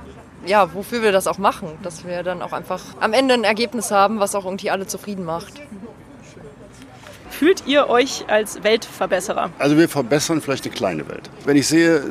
[0.44, 3.90] ja, wofür wir das auch machen, dass wir dann auch einfach am Ende ein Ergebnis
[3.90, 5.55] haben, was auch irgendwie alle zufrieden macht.
[7.31, 9.49] Fühlt ihr euch als Weltverbesserer?
[9.59, 11.31] Also wir verbessern vielleicht eine kleine Welt.
[11.46, 12.03] Wenn ich sehe,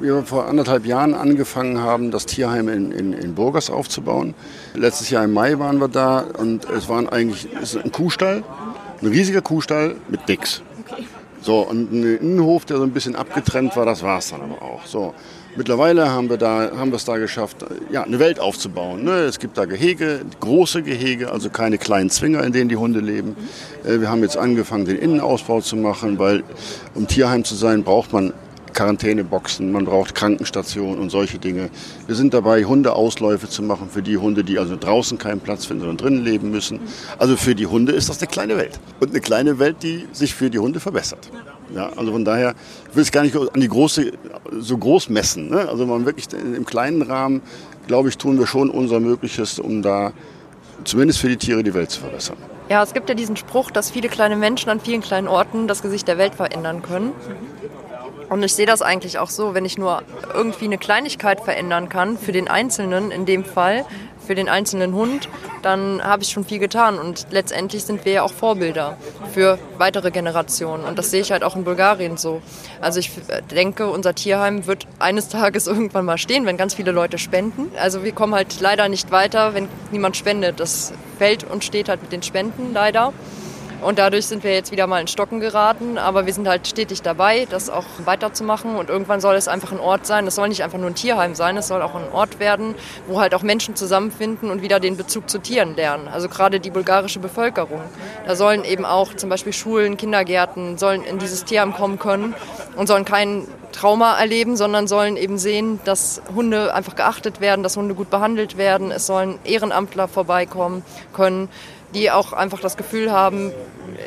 [0.00, 4.34] wie wir vor anderthalb Jahren angefangen haben, das Tierheim in, in, in Burgers aufzubauen.
[4.74, 8.44] Letztes Jahr im Mai waren wir da und es waren eigentlich es ist ein Kuhstall,
[9.02, 10.62] ein riesiger Kuhstall mit Dicks.
[10.80, 11.04] Okay.
[11.42, 14.62] So, und ein Innenhof, der so ein bisschen abgetrennt war, das war es dann aber
[14.62, 14.84] auch.
[14.84, 15.14] So.
[15.56, 19.04] Mittlerweile haben wir da, haben wir es da geschafft, ja, eine Welt aufzubauen.
[19.04, 19.12] Ne?
[19.20, 23.36] Es gibt da Gehege, große Gehege, also keine kleinen Zwinger, in denen die Hunde leben.
[23.84, 26.42] Äh, wir haben jetzt angefangen, den Innenausbau zu machen, weil
[26.94, 28.34] um Tierheim zu sein, braucht man
[28.76, 31.70] Quarantäneboxen, man braucht Krankenstationen und solche Dinge.
[32.06, 35.80] Wir sind dabei, Hundeausläufe zu machen für die Hunde, die also draußen keinen Platz finden,
[35.80, 36.80] sondern drinnen leben müssen.
[37.18, 38.78] Also für die Hunde ist das eine kleine Welt.
[39.00, 41.30] Und eine kleine Welt, die sich für die Hunde verbessert.
[41.74, 42.54] Ja, also von daher
[42.92, 44.12] will ich es gar nicht an die große,
[44.60, 45.48] so groß messen.
[45.50, 45.68] Ne?
[45.68, 47.42] Also man wirklich im kleinen Rahmen,
[47.86, 50.12] glaube ich, tun wir schon unser Mögliches, um da
[50.84, 52.36] zumindest für die Tiere die Welt zu verbessern.
[52.68, 55.82] Ja, es gibt ja diesen Spruch, dass viele kleine Menschen an vielen kleinen Orten das
[55.82, 57.12] Gesicht der Welt verändern können.
[58.28, 60.02] Und ich sehe das eigentlich auch so, wenn ich nur
[60.34, 63.84] irgendwie eine Kleinigkeit verändern kann, für den Einzelnen in dem Fall,
[64.26, 65.28] für den einzelnen Hund,
[65.62, 66.98] dann habe ich schon viel getan.
[66.98, 68.96] Und letztendlich sind wir ja auch Vorbilder
[69.32, 70.84] für weitere Generationen.
[70.84, 72.42] Und das sehe ich halt auch in Bulgarien so.
[72.80, 73.10] Also ich
[73.50, 77.70] denke, unser Tierheim wird eines Tages irgendwann mal stehen, wenn ganz viele Leute spenden.
[77.78, 80.60] Also wir kommen halt leider nicht weiter, wenn niemand spendet.
[80.60, 83.12] Das fällt und steht halt mit den Spenden leider.
[83.82, 85.98] Und dadurch sind wir jetzt wieder mal in Stocken geraten.
[85.98, 88.76] Aber wir sind halt stetig dabei, das auch weiterzumachen.
[88.76, 90.26] Und irgendwann soll es einfach ein Ort sein.
[90.26, 91.56] Es soll nicht einfach nur ein Tierheim sein.
[91.56, 92.74] Es soll auch ein Ort werden,
[93.06, 96.08] wo halt auch Menschen zusammenfinden und wieder den Bezug zu Tieren lernen.
[96.08, 97.80] Also gerade die bulgarische Bevölkerung.
[98.26, 102.34] Da sollen eben auch zum Beispiel Schulen, Kindergärten, sollen in dieses Tierheim kommen können
[102.76, 107.76] und sollen kein Trauma erleben, sondern sollen eben sehen, dass Hunde einfach geachtet werden, dass
[107.76, 108.90] Hunde gut behandelt werden.
[108.90, 111.48] Es sollen Ehrenamtler vorbeikommen können
[111.94, 113.52] die auch einfach das Gefühl haben,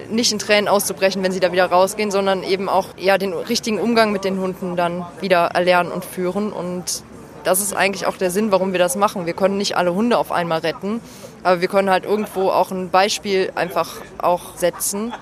[0.10, 3.80] nicht in Tränen auszubrechen, wenn sie da wieder rausgehen, sondern eben auch ja, den richtigen
[3.80, 6.52] Umgang mit den Hunden dann wieder erlernen und führen.
[6.52, 7.04] Und
[7.44, 9.26] das ist eigentlich auch der Sinn, warum wir das machen.
[9.26, 11.02] Wir können nicht alle Hunde auf einmal retten,
[11.44, 15.14] aber wir können halt irgendwo auch ein Beispiel einfach auch setzen.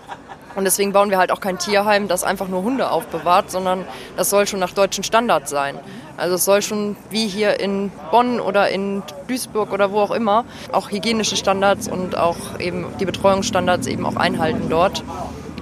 [0.58, 3.86] Und deswegen bauen wir halt auch kein Tierheim, das einfach nur Hunde aufbewahrt, sondern
[4.18, 5.78] das soll schon nach deutschen Standards sein.
[6.18, 10.46] Also es soll schon wie hier in Bonn oder in Duisburg oder wo auch immer
[10.72, 15.04] auch hygienische Standards und auch eben die Betreuungsstandards eben auch einhalten dort.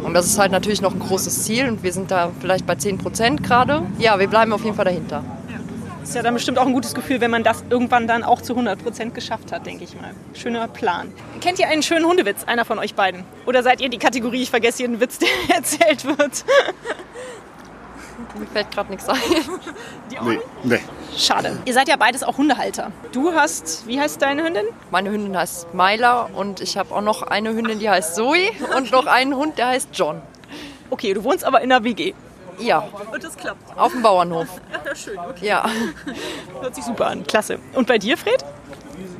[0.01, 2.75] Und das ist halt natürlich noch ein großes Ziel und wir sind da vielleicht bei
[2.75, 3.81] 10 Prozent gerade.
[3.99, 5.25] Ja, wir bleiben auf jeden Fall dahinter.
[6.06, 8.39] Das ist ja dann bestimmt auch ein gutes Gefühl, wenn man das irgendwann dann auch
[8.39, 10.12] zu 100 Prozent geschafft hat, denke ich mal.
[10.36, 11.12] Schöner Plan.
[11.41, 13.24] Kennt ihr einen schönen Hundewitz, einer von euch beiden?
[13.48, 16.46] Oder seid ihr die Kategorie, ich vergesse jeden Witz, der erzählt wird?
[18.38, 19.18] Mir fällt gerade nichts ein.
[20.12, 20.80] Die nee, nee.
[21.18, 21.58] Schade.
[21.65, 22.91] Ihr seid ja beides auch Hundehalter.
[23.12, 24.68] Du hast, wie heißt deine Hündin?
[24.91, 28.91] Meine Hündin heißt Myla und ich habe auch noch eine Hündin, die heißt Zoe und
[28.91, 30.22] noch einen Hund, der heißt John.
[30.91, 32.13] Okay, du wohnst aber in der WG.
[32.60, 32.88] Ja.
[33.12, 33.78] Und das klappt.
[33.78, 34.48] Auf dem Bauernhof.
[34.86, 35.18] Ja, schön.
[35.18, 35.48] Okay.
[35.48, 35.70] Ja.
[36.62, 37.24] Hört sich super an.
[37.26, 37.60] Klasse.
[37.74, 38.44] Und bei dir, Fred?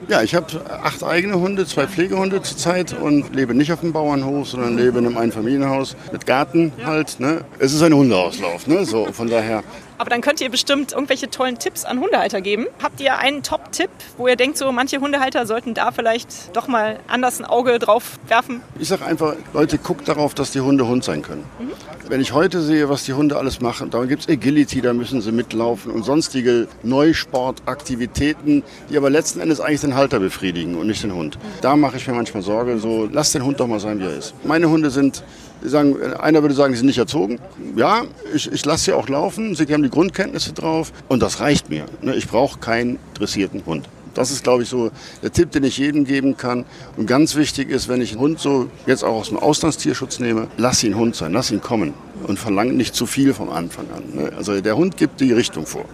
[0.08, 0.48] Ja, ich habe
[0.84, 5.08] acht eigene Hunde, zwei Pflegehunde zurzeit und lebe nicht auf dem Bauernhof, sondern lebe in
[5.08, 7.19] einem Einfamilienhaus mit Garten halt.
[7.19, 7.43] Ne?
[7.58, 8.86] Es ist ein Hundeauslauf, ne?
[8.86, 9.63] so von daher.
[9.97, 12.67] Aber dann könnt ihr bestimmt irgendwelche tollen Tipps an Hundehalter geben.
[12.81, 16.99] Habt ihr einen Top-Tipp, wo ihr denkt, so manche Hundehalter sollten da vielleicht doch mal
[17.08, 18.62] anders ein Auge drauf werfen?
[18.79, 21.43] Ich sage einfach, Leute, guckt darauf, dass die Hunde Hund sein können.
[21.60, 21.71] Mhm.
[22.08, 25.21] Wenn ich heute sehe, was die Hunde alles machen, da gibt es Agility, da müssen
[25.21, 31.01] sie mitlaufen und sonstige Neusportaktivitäten, die aber letzten Endes eigentlich den Halter befriedigen und nicht
[31.01, 31.39] den Hund.
[31.62, 34.15] Da mache ich mir manchmal Sorge, so lass den Hund doch mal sein, wie er
[34.15, 34.36] ist.
[34.43, 35.23] Meine Hunde sind
[35.69, 37.39] sagen, einer würde sagen, sie sind nicht erzogen.
[37.75, 39.56] Ja, ich, ich lasse sie auch laufen.
[39.56, 41.86] Sie haben die Grundkenntnisse drauf und das reicht mir.
[42.01, 43.88] Ne, ich brauche keinen dressierten Hund.
[44.15, 46.65] Das ist, glaube ich, so der Tipp, den ich jedem geben kann.
[46.95, 50.47] Und ganz wichtig ist, wenn ich einen Hund so jetzt auch aus dem Auslandstierschutz nehme,
[50.58, 51.93] lass ihn Hund sein, lass ihn kommen
[52.25, 54.23] und verlang nicht zu viel vom Anfang an.
[54.23, 54.32] Ne.
[54.38, 55.86] Also der Hund gibt die Richtung vor.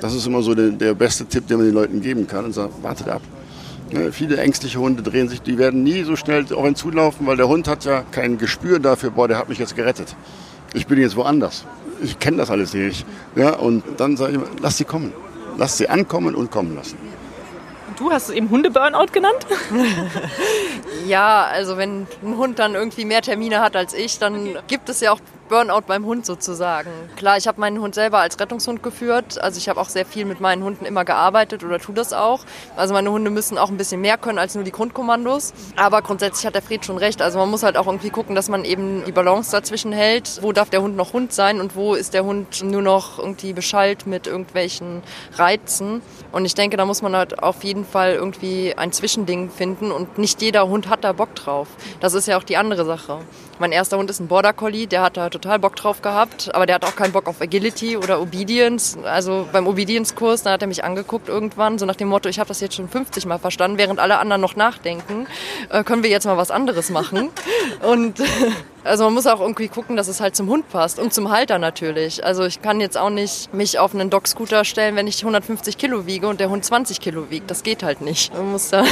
[0.00, 2.52] Das ist immer so der, der beste Tipp, den man den Leuten geben kann und
[2.52, 3.22] sagt, wartet ab.
[3.90, 7.36] Ne, viele ängstliche Hunde drehen sich, die werden nie so schnell auf ihn zulaufen, weil
[7.36, 10.16] der Hund hat ja kein Gespür dafür, boah, der hat mich jetzt gerettet.
[10.74, 11.64] Ich bin jetzt woanders.
[12.02, 13.06] Ich kenne das alles nicht.
[13.36, 15.12] Ja, und dann sage ich immer, lass sie kommen.
[15.56, 16.98] Lass sie ankommen und kommen lassen.
[17.96, 19.46] Du hast es eben Hunde-Burnout genannt?
[21.06, 25.00] ja, also wenn ein Hund dann irgendwie mehr Termine hat als ich, dann gibt es
[25.00, 26.90] ja auch Burnout beim Hund sozusagen.
[27.16, 29.40] Klar, ich habe meinen Hund selber als Rettungshund geführt.
[29.40, 32.40] Also ich habe auch sehr viel mit meinen Hunden immer gearbeitet oder tue das auch.
[32.76, 35.52] Also meine Hunde müssen auch ein bisschen mehr können als nur die Grundkommandos.
[35.76, 37.22] Aber grundsätzlich hat der Fred schon recht.
[37.22, 40.40] Also man muss halt auch irgendwie gucken, dass man eben die Balance dazwischen hält.
[40.42, 43.52] Wo darf der Hund noch Hund sein und wo ist der Hund nur noch irgendwie
[43.52, 45.02] beschallt mit irgendwelchen
[45.34, 46.02] Reizen.
[46.32, 50.18] Und ich denke, da muss man halt auf jeden Fall irgendwie ein Zwischending finden und
[50.18, 51.68] nicht jeder Hund hat da Bock drauf.
[52.00, 53.18] Das ist ja auch die andere Sache.
[53.58, 56.66] Mein erster Hund ist ein Border Collie, der hat da total Bock drauf gehabt, aber
[56.66, 58.98] der hat auch keinen Bock auf Agility oder Obedience.
[59.02, 62.48] Also beim Obedience-Kurs, da hat er mich angeguckt irgendwann, so nach dem Motto, ich habe
[62.48, 65.26] das jetzt schon 50 Mal verstanden, während alle anderen noch nachdenken,
[65.70, 67.30] äh, können wir jetzt mal was anderes machen.
[67.82, 68.22] Und
[68.84, 71.58] also man muss auch irgendwie gucken, dass es halt zum Hund passt und zum Halter
[71.58, 72.24] natürlich.
[72.24, 76.06] Also ich kann jetzt auch nicht mich auf einen Dog-Scooter stellen, wenn ich 150 Kilo
[76.06, 77.50] wiege und der Hund 20 Kilo wiegt.
[77.50, 78.32] Das geht halt nicht.
[78.34, 78.84] Man muss da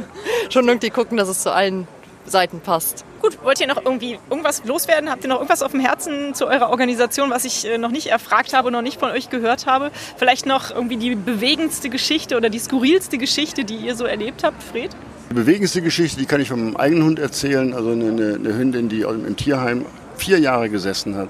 [0.50, 1.86] schon irgendwie gucken, dass es zu allen
[2.26, 3.04] Seiten passt.
[3.20, 5.10] Gut, wollt ihr noch irgendwie irgendwas loswerden?
[5.10, 8.08] Habt ihr noch irgendwas auf dem Herzen zu eurer Organisation, was ich äh, noch nicht
[8.08, 9.90] erfragt habe, noch nicht von euch gehört habe?
[10.16, 14.62] Vielleicht noch irgendwie die bewegendste Geschichte oder die skurrilste Geschichte, die ihr so erlebt habt,
[14.62, 14.90] Fred?
[15.30, 17.74] Die bewegendste Geschichte, die kann ich von meinem eigenen Hund erzählen.
[17.74, 21.28] Also eine, eine Hündin, die im Tierheim vier Jahre gesessen hat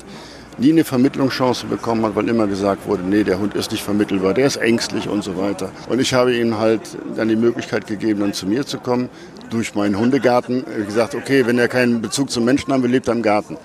[0.58, 4.34] nie eine Vermittlungschance bekommen hat, weil immer gesagt wurde, nee, der Hund ist nicht vermittelbar,
[4.34, 5.70] der ist ängstlich und so weiter.
[5.88, 6.82] Und ich habe ihm halt
[7.16, 9.08] dann die Möglichkeit gegeben, dann zu mir zu kommen,
[9.52, 10.64] durch meinen Hundegarten.
[10.80, 13.56] Ich gesagt, okay, wenn er keinen Bezug zum Menschen haben will, lebt er im Garten.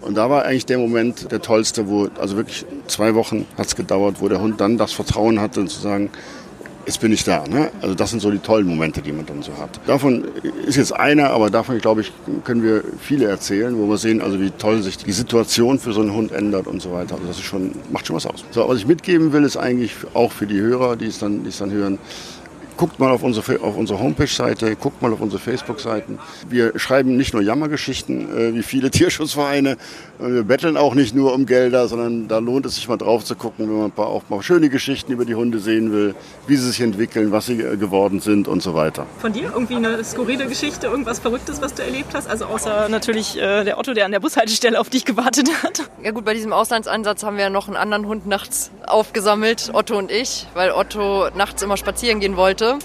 [0.00, 3.76] Und da war eigentlich der Moment der tollste, wo, also wirklich zwei Wochen hat es
[3.76, 6.10] gedauert, wo der Hund dann das Vertrauen hatte, zu sagen,
[6.86, 7.44] jetzt bin ich da.
[7.46, 7.70] Ne?
[7.80, 9.80] Also das sind so die tollen Momente, die man dann so hat.
[9.86, 10.24] Davon
[10.66, 12.12] ist jetzt einer, aber davon, glaube ich,
[12.44, 16.00] können wir viele erzählen, wo wir sehen, also wie toll sich die Situation für so
[16.00, 17.14] einen Hund ändert und so weiter.
[17.14, 18.44] Also das ist schon, macht schon was aus.
[18.50, 21.50] So, was ich mitgeben will, ist eigentlich auch für die Hörer, die es dann, die
[21.50, 21.98] es dann hören,
[22.76, 26.18] Guckt mal auf unsere, auf unsere Homepage-Seite, guckt mal auf unsere Facebook-Seiten.
[26.48, 29.76] Wir schreiben nicht nur Jammergeschichten äh, wie viele Tierschutzvereine.
[30.18, 33.34] Wir betteln auch nicht nur um Gelder, sondern da lohnt es sich mal drauf zu
[33.34, 36.14] gucken, wenn man ein paar, auch mal schöne Geschichten über die Hunde sehen will,
[36.46, 39.06] wie sie sich entwickeln, was sie äh, geworden sind und so weiter.
[39.18, 42.28] Von dir irgendwie eine skurrile Geschichte, irgendwas Verrücktes, was du erlebt hast?
[42.28, 45.90] Also außer natürlich äh, der Otto, der an der Bushaltestelle auf dich gewartet hat.
[46.02, 50.10] Ja gut, bei diesem Auslandseinsatz haben wir noch einen anderen Hund nachts aufgesammelt, Otto und
[50.10, 52.78] ich, weil Otto nachts immer spazieren gehen wollte wollte.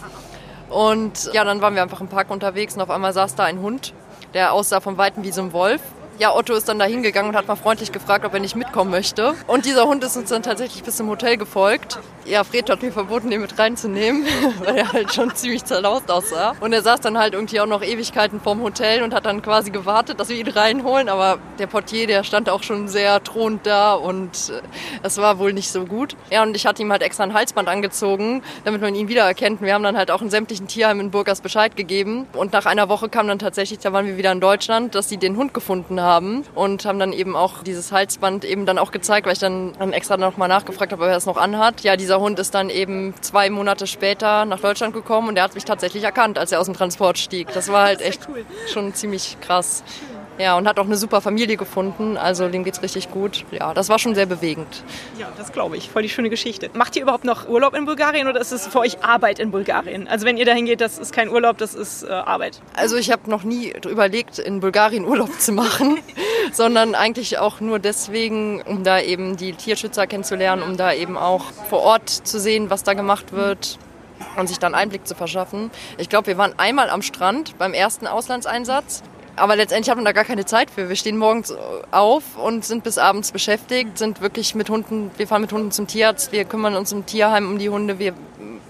[0.69, 3.61] Und ja, dann waren wir einfach im Park unterwegs und auf einmal saß da ein
[3.61, 3.93] Hund,
[4.33, 5.81] der aussah von Weitem wie so ein Wolf
[6.19, 8.89] ja, Otto ist dann da hingegangen und hat mal freundlich gefragt, ob er nicht mitkommen
[8.89, 9.35] möchte.
[9.45, 11.99] Und dieser Hund ist uns dann tatsächlich bis zum Hotel gefolgt.
[12.25, 14.25] Ja, Fred hat mir verboten, den mit reinzunehmen,
[14.59, 16.55] weil er halt schon ziemlich zerlaust aussah.
[16.59, 19.69] Und er saß dann halt irgendwie auch noch Ewigkeiten vorm Hotel und hat dann quasi
[19.69, 21.07] gewartet, dass wir ihn reinholen.
[21.07, 24.61] Aber der Portier, der stand auch schon sehr thronend da und äh,
[25.03, 26.15] es war wohl nicht so gut.
[26.31, 29.61] Ja, und ich hatte ihm halt extra ein Halsband angezogen, damit man ihn wiedererkennt.
[29.61, 32.27] Wir haben dann halt auch in sämtlichen Tierheimen in Burgas Bescheid gegeben.
[32.33, 35.17] Und nach einer Woche kam dann tatsächlich, da waren wir wieder in Deutschland, dass sie
[35.17, 38.91] den Hund gefunden haben haben und haben dann eben auch dieses Halsband eben dann auch
[38.91, 41.81] gezeigt, weil ich dann, dann extra nochmal nachgefragt habe, ob er es noch anhat.
[41.81, 45.53] Ja, dieser Hund ist dann eben zwei Monate später nach Deutschland gekommen und er hat
[45.53, 47.49] mich tatsächlich erkannt, als er aus dem Transport stieg.
[47.53, 48.27] Das war halt echt
[48.71, 49.83] schon ziemlich krass.
[50.39, 52.15] Ja, und hat auch eine super Familie gefunden.
[52.15, 53.43] Also dem geht's richtig gut.
[53.51, 54.83] Ja, das war schon sehr bewegend.
[55.17, 55.89] Ja, das glaube ich.
[55.89, 56.69] Voll die schöne Geschichte.
[56.73, 60.07] Macht ihr überhaupt noch Urlaub in Bulgarien oder ist es für euch Arbeit in Bulgarien?
[60.07, 62.61] Also wenn ihr dahin geht, das ist kein Urlaub, das ist äh, Arbeit.
[62.75, 65.97] Also ich habe noch nie überlegt, in Bulgarien Urlaub zu machen,
[66.53, 71.45] sondern eigentlich auch nur deswegen, um da eben die Tierschützer kennenzulernen, um da eben auch
[71.69, 73.79] vor Ort zu sehen, was da gemacht wird
[74.35, 75.71] und sich dann Einblick zu verschaffen.
[75.97, 79.03] Ich glaube, wir waren einmal am Strand beim ersten Auslandseinsatz
[79.37, 80.89] aber letztendlich hat man da gar keine Zeit für.
[80.89, 81.53] Wir stehen morgens
[81.91, 85.87] auf und sind bis abends beschäftigt, sind wirklich mit Hunden, wir fahren mit Hunden zum
[85.87, 88.13] Tierarzt, wir kümmern uns im Tierheim um die Hunde, wir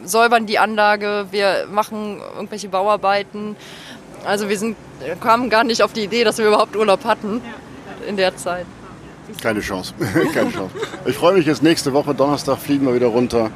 [0.04, 3.56] säubern die Anlage, wir machen irgendwelche Bauarbeiten.
[4.26, 4.76] Also wir sind,
[5.22, 7.42] kamen gar nicht auf die Idee, dass wir überhaupt Urlaub hatten
[8.08, 8.66] in der Zeit.
[9.42, 9.94] Keine Chance.
[10.34, 10.72] Keine Chance.
[11.06, 13.52] Ich freue mich jetzt nächste Woche, Donnerstag fliegen wir wieder runter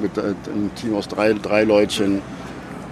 [0.00, 2.22] mit äh, einem Team aus drei, drei Leutchen.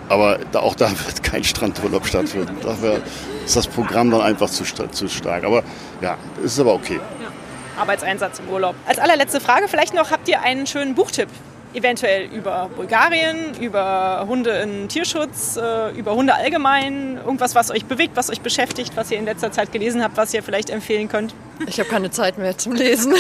[0.09, 2.57] Aber auch da wird kein Strandurlaub stattfinden.
[2.63, 3.01] Dafür
[3.45, 5.45] ist das Programm dann einfach zu, zu stark.
[5.45, 5.63] Aber
[6.01, 7.01] ja, ist aber okay.
[7.21, 7.33] Ja.
[7.81, 8.75] Arbeitseinsatz im Urlaub.
[8.87, 11.29] Als allerletzte Frage vielleicht noch, habt ihr einen schönen Buchtipp?
[11.75, 18.15] Eventuell über Bulgarien, über Hunde in Tierschutz, äh, über Hunde allgemein, irgendwas, was euch bewegt,
[18.15, 21.35] was euch beschäftigt, was ihr in letzter Zeit gelesen habt, was ihr vielleicht empfehlen könnt?
[21.67, 23.15] Ich habe keine Zeit mehr zum Lesen.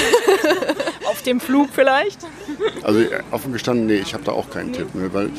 [1.06, 2.18] Auf dem Flug vielleicht?
[2.82, 5.30] Also offen gestanden, nee, ich habe da auch keinen Tipp mehr, weil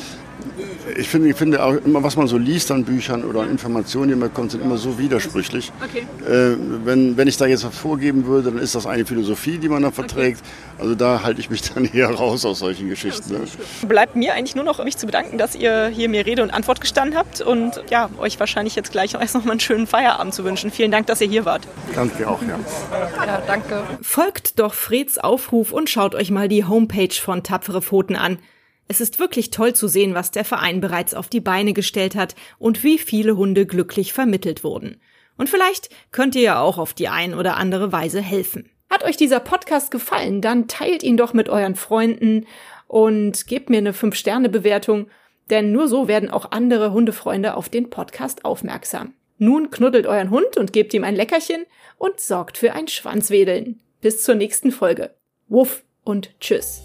[0.96, 4.08] ich finde, ich finde auch immer, was man so liest an Büchern oder an Informationen,
[4.08, 5.72] die man bekommt, sind immer so widersprüchlich.
[5.82, 6.06] Okay.
[6.26, 9.68] Äh, wenn, wenn ich da jetzt was vorgeben würde, dann ist das eine Philosophie, die
[9.68, 10.40] man da verträgt.
[10.40, 10.82] Okay.
[10.82, 13.32] Also da halte ich mich dann eher raus aus solchen Geschichten.
[13.32, 13.46] Ja, ne?
[13.88, 16.80] Bleibt mir eigentlich nur noch, mich zu bedanken, dass ihr hier mir Rede und Antwort
[16.80, 20.44] gestanden habt und ja, euch wahrscheinlich jetzt gleich erst noch mal einen schönen Feierabend zu
[20.44, 20.70] wünschen.
[20.70, 21.66] Vielen Dank, dass ihr hier wart.
[21.94, 22.58] Danke auch, ja.
[23.26, 23.82] Ja, danke.
[24.02, 28.38] Folgt doch Freds Aufruf und schaut euch mal die Homepage von Tapfere Pfoten an.
[28.88, 32.34] Es ist wirklich toll zu sehen, was der Verein bereits auf die Beine gestellt hat
[32.58, 35.00] und wie viele Hunde glücklich vermittelt wurden.
[35.36, 38.70] Und vielleicht könnt ihr ja auch auf die ein oder andere Weise helfen.
[38.90, 42.46] Hat euch dieser Podcast gefallen, dann teilt ihn doch mit euren Freunden
[42.86, 45.08] und gebt mir eine 5-Sterne-Bewertung,
[45.50, 49.14] denn nur so werden auch andere Hundefreunde auf den Podcast aufmerksam.
[49.38, 51.64] Nun knuddelt euren Hund und gebt ihm ein Leckerchen
[51.98, 53.80] und sorgt für ein Schwanzwedeln.
[54.00, 55.14] Bis zur nächsten Folge.
[55.48, 56.82] Wuff und tschüss.